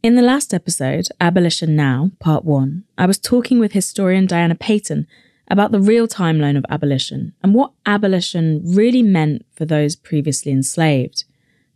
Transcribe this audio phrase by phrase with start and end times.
[0.00, 5.08] In the last episode, Abolition Now, Part 1, I was talking with historian Diana Paton
[5.48, 11.24] about the real timeline of abolition and what abolition really meant for those previously enslaved.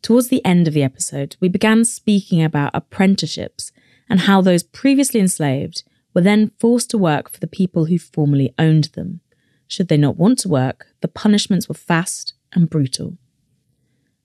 [0.03, 3.73] Towards the end of the episode, we began speaking about apprenticeships
[4.09, 5.83] and how those previously enslaved
[6.15, 9.21] were then forced to work for the people who formerly owned them.
[9.67, 13.19] Should they not want to work, the punishments were fast and brutal.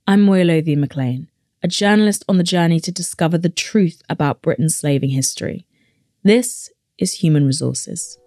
[0.06, 1.30] I'm Moya Lothian McLean,
[1.68, 5.66] a journalist on the journey to discover the truth about Britain's slaving history.
[6.24, 8.18] This is Human Resources.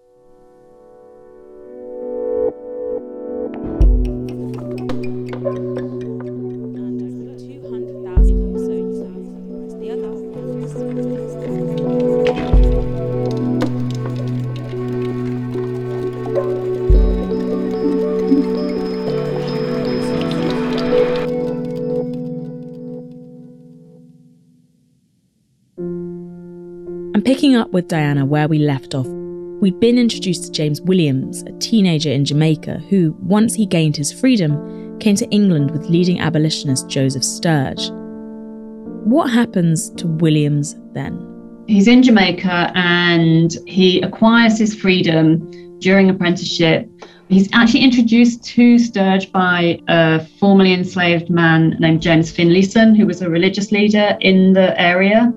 [27.51, 29.07] Picking up with Diana where we left off,
[29.59, 34.09] we'd been introduced to James Williams, a teenager in Jamaica who, once he gained his
[34.09, 37.89] freedom, came to England with leading abolitionist Joseph Sturge.
[39.03, 41.65] What happens to Williams then?
[41.67, 46.89] He's in Jamaica and he acquires his freedom during apprenticeship.
[47.27, 53.21] He's actually introduced to Sturge by a formerly enslaved man named James Finlayson, who was
[53.21, 55.33] a religious leader in the area.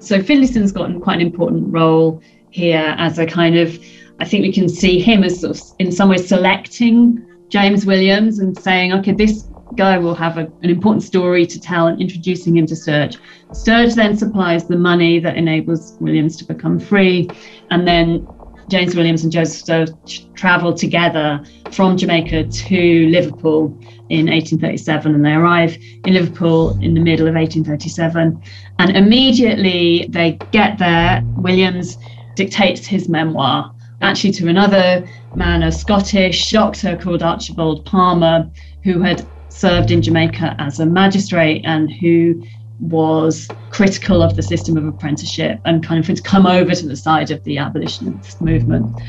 [0.00, 2.20] So Finlayson's got quite an important role
[2.50, 3.78] here as a kind of,
[4.18, 8.38] I think we can see him as sort of in some ways selecting James Williams
[8.38, 9.44] and saying, okay, this
[9.76, 13.18] guy will have a, an important story to tell and introducing him to Sturge.
[13.52, 17.28] Sturge then supplies the money that enables Williams to become free.
[17.70, 18.26] And then
[18.70, 23.66] James Williams and Joseph Sturge travel together from Jamaica to Liverpool
[24.08, 28.40] in 1837, and they arrive in Liverpool in the middle of 1837.
[28.78, 31.98] And immediately they get there, Williams
[32.36, 35.04] dictates his memoir, actually to another
[35.34, 38.48] man, a Scottish doctor called Archibald Palmer,
[38.84, 42.42] who had served in Jamaica as a magistrate and who
[42.80, 46.96] was critical of the system of apprenticeship and kind of had come over to the
[46.96, 49.00] side of the abolitionist movement.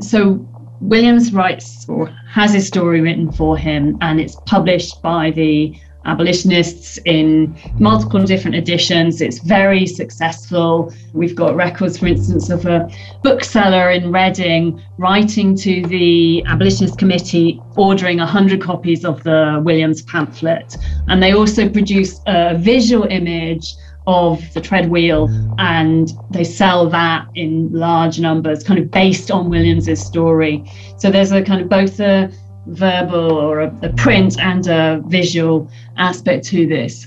[0.00, 0.46] So
[0.80, 6.98] Williams writes or has his story written for him, and it's published by the abolitionists
[7.04, 9.20] in multiple different editions.
[9.20, 10.92] It's very successful.
[11.12, 12.88] We've got records, for instance, of a
[13.22, 20.76] bookseller in Reading writing to the abolitionist committee, ordering 100 copies of the Williams pamphlet.
[21.08, 23.74] And they also produce a visual image
[24.06, 25.28] of the tread wheel
[25.58, 30.64] and they sell that in large numbers kind of based on williams's story
[30.96, 32.32] so there's a kind of both a
[32.70, 37.06] verbal or a, a print and a visual aspect to this.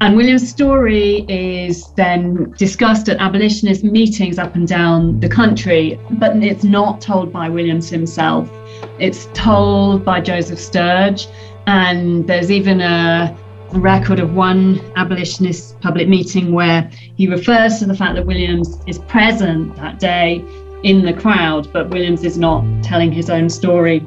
[0.00, 6.36] And William's story is then discussed at abolitionist meetings up and down the country, but
[6.42, 8.50] it's not told by Williams himself.
[8.98, 11.28] It's told by Joseph Sturge,
[11.68, 13.36] and there's even a
[13.74, 18.98] record of one abolitionist public meeting where he refers to the fact that Williams is
[18.98, 20.44] present that day
[20.82, 24.04] in the crowd, but Williams is not telling his own story.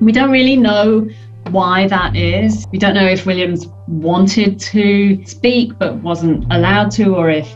[0.00, 1.08] We don't really know
[1.50, 2.66] why that is.
[2.72, 7.54] We don't know if Williams wanted to speak but wasn't allowed to, or if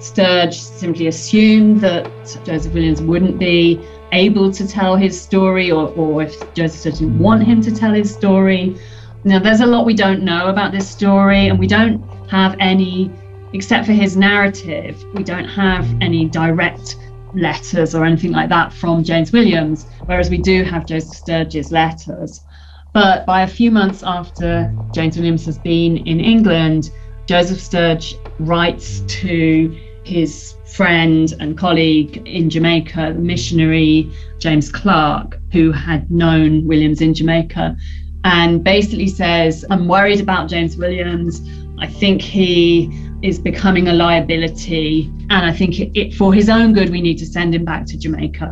[0.00, 2.10] Sturge simply assumed that
[2.44, 3.80] Joseph Williams wouldn't be
[4.12, 7.92] able to tell his story, or, or if Joseph Sturge didn't want him to tell
[7.92, 8.76] his story.
[9.24, 13.10] Now, there's a lot we don't know about this story, and we don't have any,
[13.52, 16.96] except for his narrative, we don't have any direct
[17.36, 22.44] letters or anything like that from James Williams, whereas we do have Joseph Sturge's letters.
[22.92, 26.90] But by a few months after James Williams has been in England,
[27.26, 35.72] Joseph Sturge writes to his friend and colleague in Jamaica, the missionary James Clark, who
[35.72, 37.76] had known Williams in Jamaica,
[38.24, 41.42] and basically says, I'm worried about James Williams.
[41.78, 45.10] I think he is becoming a liability.
[45.30, 47.86] And I think it, it, for his own good, we need to send him back
[47.86, 48.50] to Jamaica.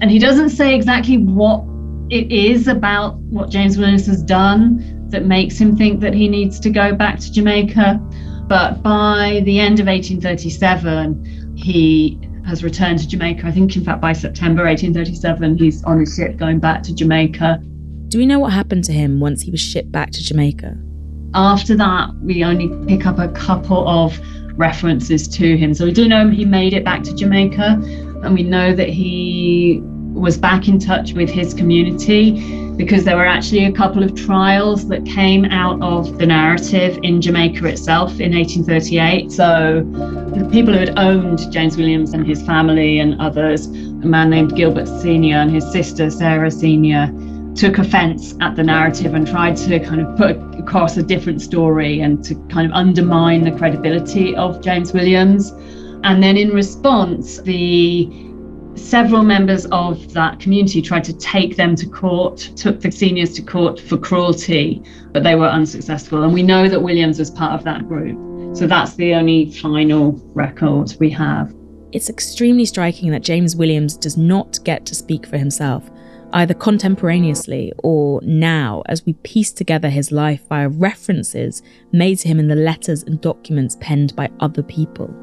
[0.00, 1.64] And he doesn't say exactly what
[2.10, 6.60] it is about what James Williams has done that makes him think that he needs
[6.60, 7.98] to go back to Jamaica.
[8.46, 13.46] But by the end of 1837, he has returned to Jamaica.
[13.46, 17.60] I think, in fact, by September 1837, he's on a ship going back to Jamaica.
[18.08, 20.78] Do we know what happened to him once he was shipped back to Jamaica?
[21.34, 24.18] After that, we only pick up a couple of
[24.58, 25.74] references to him.
[25.74, 27.80] So we do know he made it back to Jamaica,
[28.22, 29.80] and we know that he
[30.18, 32.32] was back in touch with his community
[32.76, 37.20] because there were actually a couple of trials that came out of the narrative in
[37.20, 39.30] Jamaica itself in 1838.
[39.30, 39.84] So
[40.34, 44.56] the people who had owned James Williams and his family and others, a man named
[44.56, 47.12] Gilbert Senior and his sister Sarah Senior,
[47.54, 52.00] took offense at the narrative and tried to kind of put across a different story
[52.00, 55.50] and to kind of undermine the credibility of James Williams.
[56.04, 58.08] And then in response, the
[58.76, 63.42] several members of that community tried to take them to court, took the seniors to
[63.42, 64.82] court for cruelty,
[65.12, 66.22] but they were unsuccessful.
[66.22, 68.56] And we know that Williams was part of that group.
[68.56, 71.54] So that's the only final record we have.
[71.92, 75.90] It's extremely striking that James Williams does not get to speak for himself,
[76.32, 82.38] either contemporaneously or now, as we piece together his life via references made to him
[82.38, 85.14] in the letters and documents penned by other people.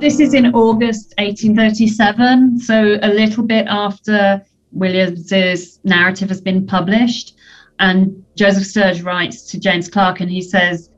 [0.00, 7.36] This is in August 1837, so a little bit after Williams's narrative has been published.
[7.80, 10.90] And Joseph Sturge writes to James Clark and he says,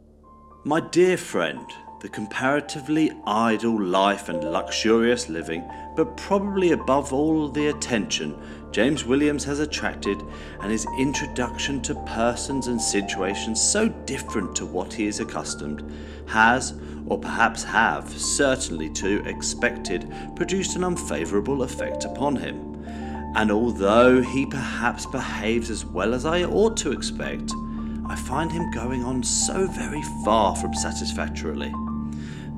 [0.64, 1.66] My dear friend,
[2.00, 5.62] the comparatively idle life and luxurious living,
[5.96, 8.34] but probably above all the attention
[8.72, 10.22] James Williams has attracted,
[10.60, 15.82] and his introduction to persons and situations so different to what he is accustomed,
[16.26, 16.74] has,
[17.06, 22.84] or perhaps have, certainly to expected, produced an unfavourable effect upon him.
[23.34, 27.52] And although he perhaps behaves as well as I ought to expect,
[28.08, 31.72] I find him going on so very far from satisfactorily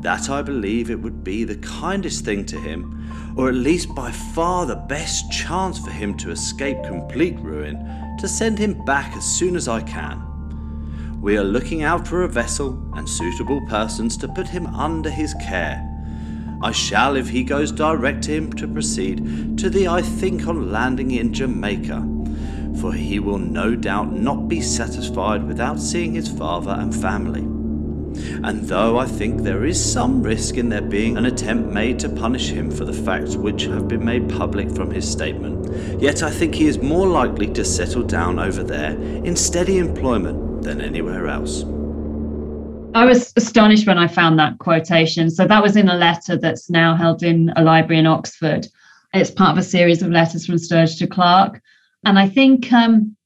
[0.01, 3.02] that I believe it would be the kindest thing to him
[3.37, 8.29] or at least by far the best chance for him to escape complete ruin, to
[8.29, 10.29] send him back as soon as I can.
[11.21, 15.35] We are looking out for a vessel and suitable persons to put him under his
[15.35, 15.89] care.
[16.63, 21.13] I shall, if he goes direct him, to proceed to the I think on landing
[21.13, 22.09] in Jamaica,
[22.81, 27.62] for he will no doubt not be satisfied without seeing his father and family.
[28.45, 32.09] And though I think there is some risk in there being an attempt made to
[32.09, 36.31] punish him for the facts which have been made public from his statement, yet I
[36.31, 41.27] think he is more likely to settle down over there in steady employment than anywhere
[41.29, 41.65] else.
[42.95, 45.31] I was astonished when I found that quotation.
[45.31, 48.67] So that was in a letter that's now held in a library in Oxford.
[49.15, 51.63] It's part of a series of letters from Sturge to Clark.
[52.05, 53.17] And I think um,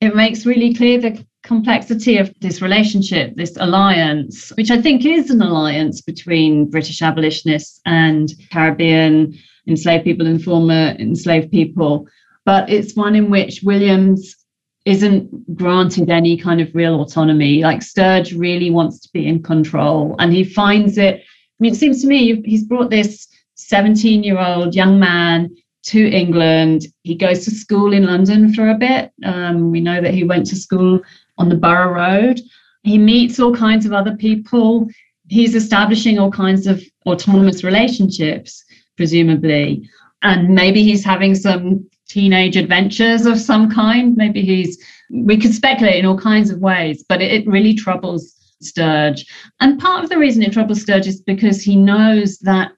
[0.00, 5.30] it makes really clear the complexity of this relationship, this alliance, which I think is
[5.30, 9.36] an alliance between British abolitionists and Caribbean
[9.66, 12.06] enslaved people and former enslaved people.
[12.44, 14.36] But it's one in which Williams
[14.84, 15.26] isn't
[15.56, 17.64] granted any kind of real autonomy.
[17.64, 21.16] Like Sturge really wants to be in control and he finds it.
[21.16, 23.26] I mean, it seems to me he's brought this
[23.56, 25.50] 17 year old young man
[25.82, 26.86] to England.
[27.02, 29.10] He goes to school in London for a bit.
[29.24, 31.00] Um, we know that he went to school
[31.40, 32.40] on the Borough Road.
[32.82, 34.86] He meets all kinds of other people.
[35.28, 38.62] He's establishing all kinds of autonomous relationships,
[38.96, 39.88] presumably.
[40.22, 44.16] And maybe he's having some teenage adventures of some kind.
[44.16, 48.36] Maybe he's, we could speculate in all kinds of ways, but it, it really troubles
[48.60, 49.24] Sturge.
[49.60, 52.72] And part of the reason it troubles Sturge is because he knows that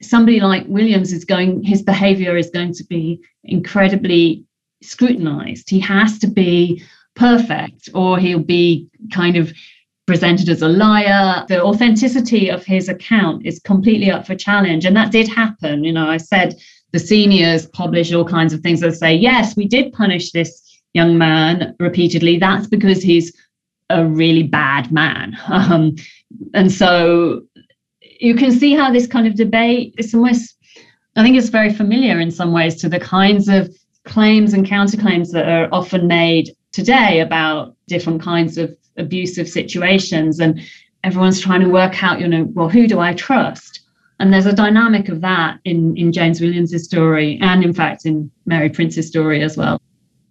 [0.00, 4.44] somebody like Williams is going, his behavior is going to be incredibly
[4.82, 5.68] scrutinized.
[5.68, 9.52] He has to be perfect or he'll be kind of
[10.06, 11.44] presented as a liar.
[11.48, 14.84] The authenticity of his account is completely up for challenge.
[14.84, 15.84] And that did happen.
[15.84, 16.56] You know, I said
[16.92, 21.16] the seniors published all kinds of things that say, yes, we did punish this young
[21.16, 22.38] man repeatedly.
[22.38, 23.32] That's because he's
[23.90, 25.36] a really bad man.
[25.48, 25.96] Um,
[26.54, 27.42] and so
[28.00, 30.56] you can see how this kind of debate is almost,
[31.14, 35.30] I think it's very familiar in some ways to the kinds of claims and counterclaims
[35.32, 40.60] that are often made today about different kinds of abusive situations and
[41.04, 43.80] everyone's trying to work out you know well who do i trust?
[44.20, 48.30] And there's a dynamic of that in in james williams's story and in fact in
[48.46, 49.80] mary prince's story as well.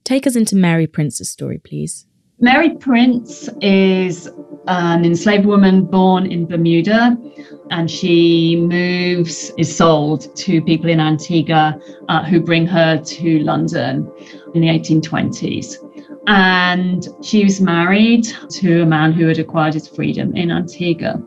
[0.03, 2.05] Take us into mary prince's story please.
[2.39, 4.27] Mary prince is
[4.67, 7.17] an enslaved woman born in bermuda
[7.69, 11.79] and she moves is sold to people in antigua
[12.09, 14.11] uh, who bring her to london
[14.53, 15.75] in the 1820s
[16.31, 21.21] and she was married to a man who had acquired his freedom in Antigua.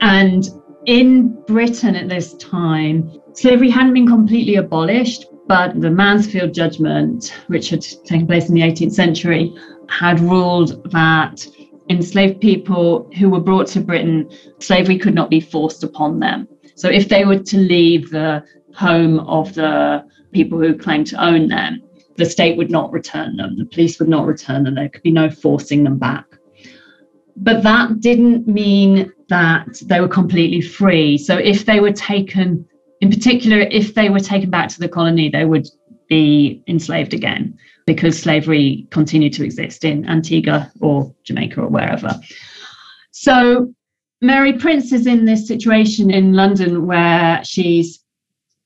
[0.00, 0.48] And
[0.86, 7.68] in Britain at this time, slavery hadn't been completely abolished, but the Mansfield judgment, which
[7.68, 9.54] had taken place in the 18th century,
[9.90, 11.46] had ruled that
[11.90, 16.48] enslaved people who were brought to Britain, slavery could not be forced upon them.
[16.74, 18.42] So if they were to leave the
[18.74, 21.82] home of the people who claimed to own them,
[22.18, 25.10] the state would not return them, the police would not return them, there could be
[25.10, 26.26] no forcing them back.
[27.36, 31.16] But that didn't mean that they were completely free.
[31.16, 32.66] So if they were taken,
[33.00, 35.68] in particular, if they were taken back to the colony, they would
[36.08, 37.56] be enslaved again
[37.86, 42.18] because slavery continued to exist in Antigua or Jamaica or wherever.
[43.12, 43.72] So
[44.20, 47.97] Mary Prince is in this situation in London where she's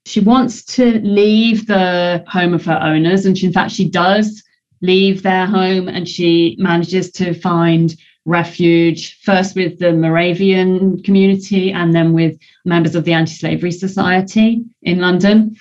[0.05, 4.43] she wants to leave the home of her owners, and she, in fact she does
[4.81, 7.95] leave their home, and she manages to find
[8.25, 15.01] refuge first with the Moravian community and then with members of the Anti-Slavery Society in
[15.01, 15.57] London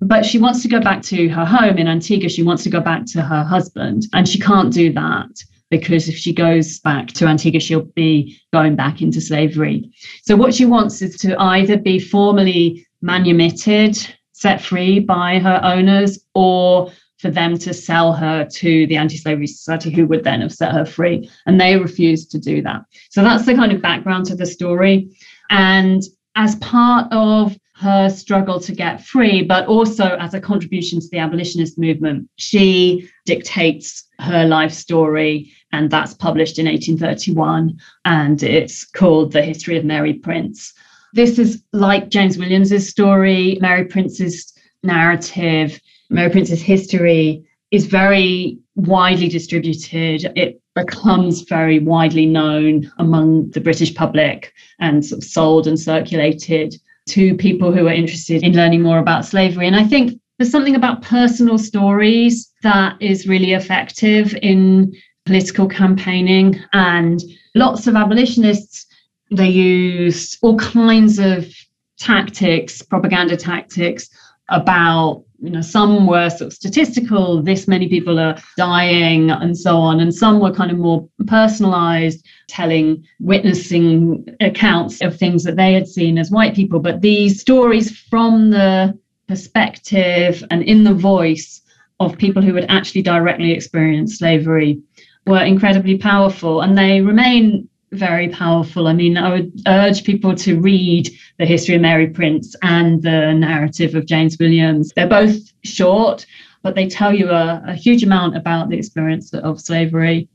[0.00, 2.28] but she wants to go back to her home in Antigua.
[2.28, 5.28] She wants to go back to her husband, and she can't do that
[5.70, 9.90] because if she goes back to Antigua, she'll be going back into slavery.
[10.22, 13.96] So, what she wants is to either be formally manumitted,
[14.32, 19.46] set free by her owners, or for them to sell her to the anti slavery
[19.46, 21.30] society, who would then have set her free.
[21.46, 22.82] And they refused to do that.
[23.10, 25.10] So, that's the kind of background to the story.
[25.50, 26.02] And
[26.36, 31.18] as part of her struggle to get free, but also as a contribution to the
[31.18, 32.28] abolitionist movement.
[32.36, 39.78] She dictates her life story, and that's published in 1831, and it's called The History
[39.78, 40.74] of Mary Prince.
[41.12, 44.52] This is like James Williams's story, Mary Prince's
[44.82, 50.32] narrative, Mary Prince's history is very widely distributed.
[50.36, 56.74] It becomes very widely known among the British public and sort of sold and circulated
[57.08, 59.66] to people who are interested in learning more about slavery.
[59.66, 64.92] And I think there's something about personal stories that is really effective in
[65.26, 66.60] political campaigning.
[66.72, 67.22] And
[67.54, 68.86] lots of abolitionists,
[69.30, 71.52] they used all kinds of
[71.98, 74.08] tactics, propaganda tactics
[74.48, 79.76] about you know some were sort of statistical this many people are dying and so
[79.76, 85.72] on and some were kind of more personalized telling witnessing accounts of things that they
[85.72, 86.80] had seen as white people.
[86.80, 91.62] But these stories from the perspective and in the voice
[92.00, 94.80] of people who had actually directly experienced slavery
[95.26, 98.86] were incredibly powerful and they remain very powerful.
[98.86, 103.32] I mean, I would urge people to read The History of Mary Prince and the
[103.34, 104.92] narrative of James Williams.
[104.94, 106.24] They're both short,
[106.62, 110.28] but they tell you a, a huge amount about the experience of slavery.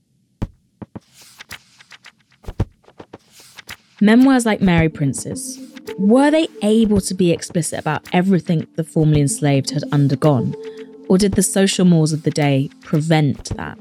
[4.01, 5.57] Memoirs like Mary Prince's,
[5.97, 10.53] were they able to be explicit about everything the formerly enslaved had undergone?
[11.07, 13.77] Or did the social mores of the day prevent that?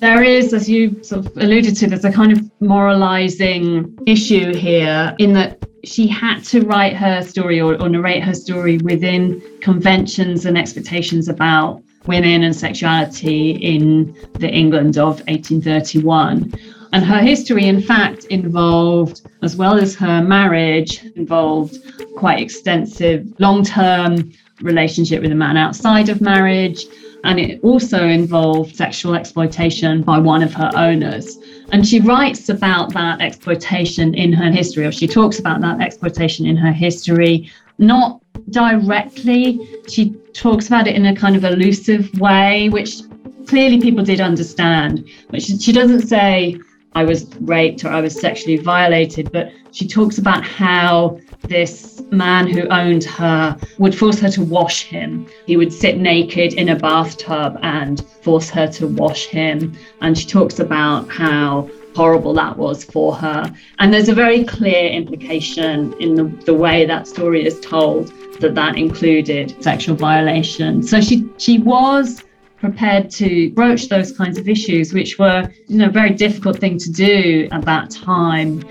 [0.00, 5.14] There is, as you sort of alluded to, there's a kind of moralizing issue here
[5.18, 10.46] in that she had to write her story or, or narrate her story within conventions
[10.46, 16.52] and expectations about women and sexuality in the England of 1831.
[16.92, 21.78] And her history, in fact, involved, as well as her marriage, involved
[22.16, 26.86] quite extensive long term relationship with a man outside of marriage
[27.24, 31.38] and it also involved sexual exploitation by one of her owners.
[31.70, 36.46] And she writes about that exploitation in her history, or she talks about that exploitation
[36.46, 39.60] in her history, not directly.
[39.88, 43.02] She talks about it in a kind of elusive way, which
[43.46, 45.08] clearly people did understand.
[45.30, 46.58] But she, she doesn't say,
[46.94, 52.46] I was raped or I was sexually violated, but she talks about how this man
[52.46, 55.26] who owned her would force her to wash him.
[55.46, 59.76] He would sit naked in a bathtub and force her to wash him.
[60.00, 63.52] And she talks about how horrible that was for her.
[63.78, 68.54] And there's a very clear implication in the, the way that story is told that
[68.54, 70.82] that included sexual violation.
[70.82, 72.24] So she she was
[72.58, 76.78] prepared to broach those kinds of issues, which were you know a very difficult thing
[76.78, 78.62] to do at that time.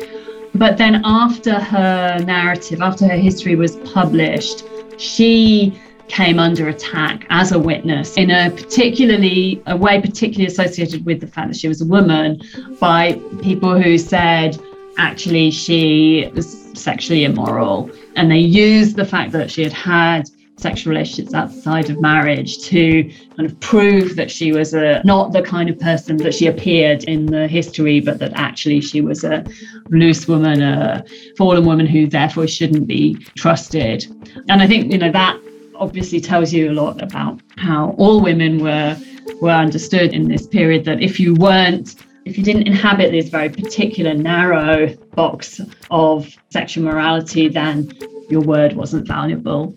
[0.55, 4.63] But then after her narrative, after her history was published,
[4.97, 11.21] she came under attack as a witness in a particularly a way particularly associated with
[11.21, 12.41] the fact that she was a woman
[12.81, 14.59] by people who said
[14.97, 17.89] actually she was sexually immoral.
[18.17, 20.29] And they used the fact that she had had
[20.61, 23.03] sexual relationships outside of marriage to
[23.35, 27.03] kind of prove that she was a not the kind of person that she appeared
[27.05, 29.43] in the history, but that actually she was a
[29.89, 31.03] loose woman, a
[31.37, 34.05] fallen woman who therefore shouldn't be trusted.
[34.49, 35.39] And I think you know that
[35.75, 38.97] obviously tells you a lot about how all women were
[39.41, 40.85] were understood in this period.
[40.85, 46.83] That if you weren't if you didn't inhabit this very particular narrow box of sexual
[46.83, 47.91] morality, then
[48.29, 49.75] your word wasn't valuable.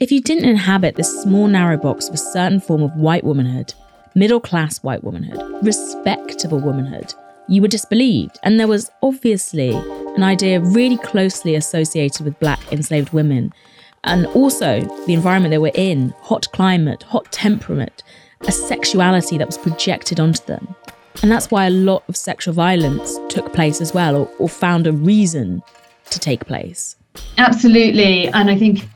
[0.00, 3.74] If you didn't inhabit this small narrow box of a certain form of white womanhood,
[4.14, 7.12] middle class white womanhood, respectable womanhood,
[7.48, 9.72] you were disbelieved, and there was obviously
[10.16, 13.52] an idea really closely associated with black enslaved women,
[14.04, 18.02] and also the environment they were in hot climate, hot temperament,
[18.48, 20.74] a sexuality that was projected onto them.
[21.20, 24.86] And that's why a lot of sexual violence took place as well, or, or found
[24.86, 25.62] a reason
[26.08, 26.96] to take place.
[27.36, 28.28] Absolutely.
[28.28, 28.88] And I think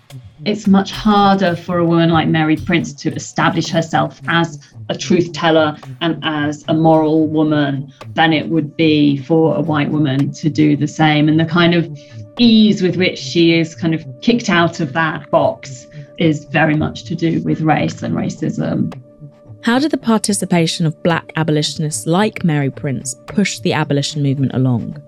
[0.46, 4.58] it's much harder for a woman like Mary Prince to establish herself as
[4.88, 9.90] a truth teller and as a moral woman than it would be for a white
[9.90, 11.28] woman to do the same.
[11.28, 11.98] And the kind of
[12.38, 15.86] ease with which she is kind of kicked out of that box
[16.18, 18.92] is very much to do with race and racism.
[19.62, 25.02] How did the participation of black abolitionists like Mary Prince push the abolition movement along?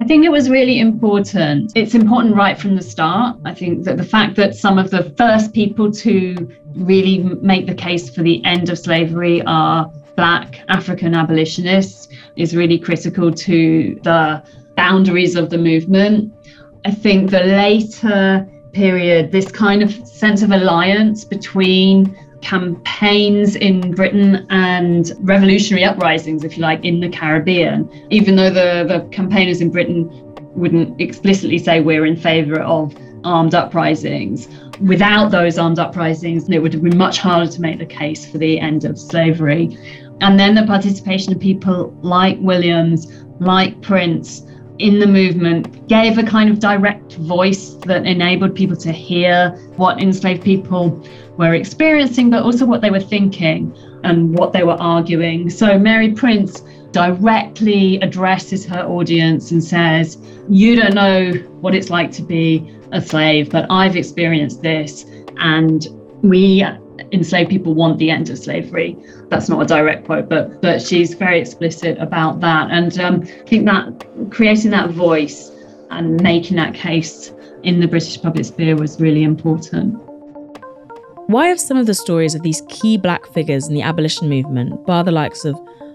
[0.00, 1.72] I think it was really important.
[1.74, 3.36] It's important right from the start.
[3.44, 7.74] I think that the fact that some of the first people to really make the
[7.74, 14.42] case for the end of slavery are Black African abolitionists is really critical to the
[14.74, 16.32] boundaries of the movement.
[16.86, 24.46] I think the later period, this kind of sense of alliance between campaigns in Britain
[24.50, 29.70] and revolutionary uprisings, if you like, in the Caribbean, even though the, the campaigners in
[29.70, 30.08] Britain
[30.54, 32.94] wouldn't explicitly say we're in favour of
[33.24, 34.48] armed uprisings.
[34.80, 38.38] Without those armed uprisings, it would have been much harder to make the case for
[38.38, 39.76] the end of slavery.
[40.20, 44.42] And then the participation of people like Williams, like Prince,
[44.80, 50.00] in the movement gave a kind of direct voice that enabled people to hear what
[50.00, 51.06] enslaved people
[51.36, 55.50] were experiencing, but also what they were thinking and what they were arguing.
[55.50, 60.16] So Mary Prince directly addresses her audience and says,
[60.48, 65.04] You don't know what it's like to be a slave, but I've experienced this.
[65.36, 65.86] And
[66.22, 66.64] we
[67.12, 68.96] enslaved people want the end of slavery.
[69.28, 72.70] That's not a direct quote, but but she's very explicit about that.
[72.70, 75.50] And um, I think that creating that voice
[75.90, 79.94] and making that case in the British public sphere was really important.
[81.26, 84.84] Why have some of the stories of these key black figures in the abolition movement,
[84.86, 85.54] bar the likes of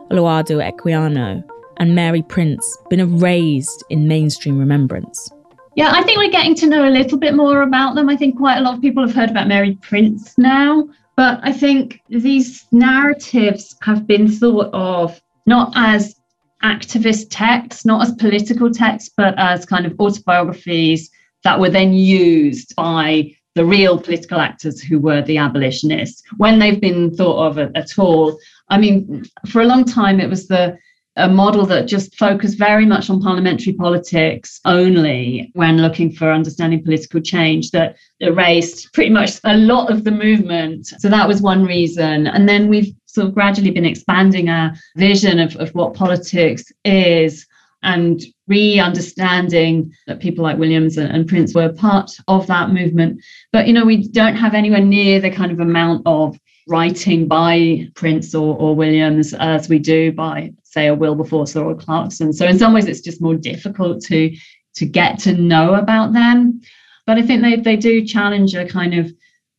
[0.10, 1.44] Olaudah Equiano
[1.78, 5.30] and Mary Prince, been erased in mainstream remembrance?
[5.76, 8.08] Yeah, I think we're getting to know a little bit more about them.
[8.08, 11.52] I think quite a lot of people have heard about Mary Prince now, but I
[11.54, 16.16] think these narratives have been thought of not as
[16.64, 21.10] activist texts, not as political texts, but as kind of autobiographies
[21.44, 26.82] that were then used by the real political actors who were the abolitionists when they've
[26.82, 28.38] been thought of at, at all.
[28.70, 30.78] I mean, for a long time, it was the
[31.18, 36.84] a model that just focused very much on parliamentary politics only when looking for understanding
[36.84, 40.88] political change that erased pretty much a lot of the movement.
[40.88, 42.28] So that was one reason.
[42.28, 47.48] And then we've sort of gradually been expanding our vision of, of what politics is
[47.82, 53.24] and re-understanding that people like Williams and, and Prince were part of that movement.
[53.54, 57.88] But you know, we don't have anywhere near the kind of amount of writing by
[57.96, 62.34] Prince or, or Williams as we do by, say, a Wilberforce or a Clarkson.
[62.34, 64.36] So in some ways, it's just more difficult to
[64.76, 66.62] to get to know about them.
[67.06, 69.12] But I think they they do challenge a kind of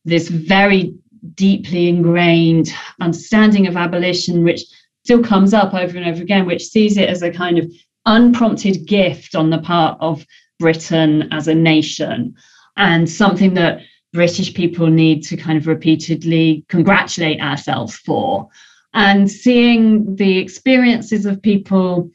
[0.05, 0.93] this very
[1.33, 2.69] deeply ingrained
[3.01, 4.63] understanding of abolition, which
[5.03, 7.71] still comes up over and over again, which sees it as a kind of
[8.05, 10.25] unprompted gift on the part of
[10.59, 12.35] Britain as a nation
[12.77, 13.81] and something that
[14.13, 18.47] British people need to kind of repeatedly congratulate ourselves for.
[18.93, 22.09] And seeing the experiences of people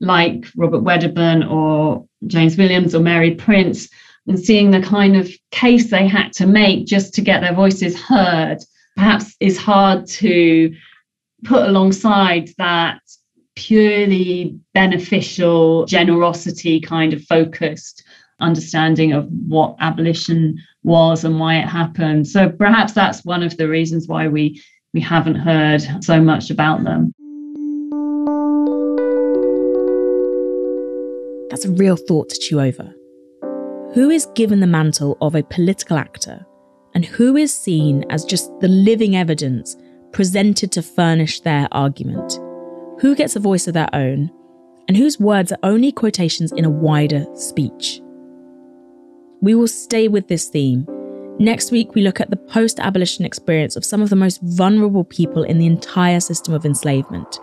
[0.00, 3.88] like Robert Wedderburn or James Williams or Mary Prince,
[4.26, 8.00] and seeing the kind of case they had to make just to get their voices
[8.00, 8.58] heard,
[8.94, 10.72] perhaps is hard to
[11.44, 13.00] put alongside that
[13.58, 18.04] purely beneficial generosity kind of focused
[18.38, 22.28] understanding of what abolition was and why it happened.
[22.28, 24.62] So perhaps that's one of the reasons why we
[24.94, 27.12] we haven't heard so much about them.
[31.50, 32.94] That's a real thought to chew over.
[33.94, 36.46] Who is given the mantle of a political actor
[36.94, 39.76] and who is seen as just the living evidence
[40.12, 42.38] presented to furnish their argument?
[43.00, 44.30] Who gets a voice of their own
[44.88, 48.00] and whose words are only quotations in a wider speech?
[49.40, 50.84] We will stay with this theme.
[51.38, 55.04] Next week, we look at the post abolition experience of some of the most vulnerable
[55.04, 57.38] people in the entire system of enslavement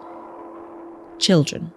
[1.19, 1.71] children.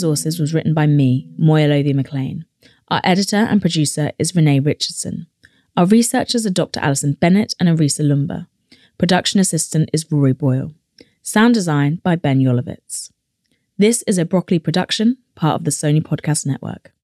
[0.00, 2.46] Resources was written by me, Moya Lothian McLean.
[2.88, 5.26] Our editor and producer is Renee Richardson.
[5.76, 6.80] Our researchers are Dr.
[6.80, 8.46] Alison Bennett and Arisa Lumba.
[8.96, 10.72] Production assistant is Rory Boyle.
[11.20, 13.10] Sound design by Ben Yolovitz.
[13.76, 16.94] This is a Broccoli production, part of the Sony Podcast Network.